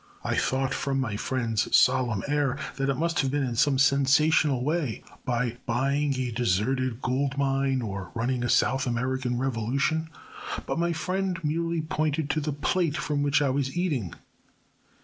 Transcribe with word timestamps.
I 0.23 0.33
thought 0.35 0.73
from 0.73 0.99
my 0.99 1.15
friend's 1.15 1.77
solemn 1.77 2.23
air 2.27 2.57
that 2.77 2.89
it 2.89 2.97
must 2.97 3.19
have 3.19 3.29
been 3.29 3.43
in 3.43 3.55
some 3.55 3.77
sensational 3.77 4.63
way 4.63 5.03
by 5.25 5.57
buying 5.67 6.15
a 6.15 6.31
deserted 6.31 7.03
gold 7.03 7.37
mine 7.37 7.83
or 7.83 8.09
running 8.15 8.43
a 8.43 8.49
South 8.49 8.87
American 8.87 9.37
revolution. 9.37 10.09
But 10.65 10.79
my 10.79 10.91
friend 10.91 11.39
merely 11.43 11.81
pointed 11.83 12.31
to 12.31 12.41
the 12.41 12.51
plate 12.51 12.97
from 12.97 13.21
which 13.21 13.43
I 13.43 13.51
was 13.51 13.77
eating. 13.77 14.15